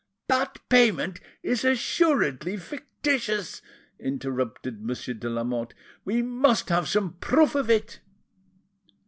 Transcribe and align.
"That 0.29 0.57
payment 0.67 1.19
is 1.43 1.63
assuredly 1.63 2.57
fictitious," 2.57 3.61
interrupted 3.99 4.81
Monsieur 4.81 5.13
de 5.13 5.29
Lamotte; 5.29 5.75
"we 6.05 6.23
must 6.23 6.69
have 6.69 6.87
some 6.89 7.17
proof 7.19 7.53
of 7.53 7.69
it." 7.69 7.99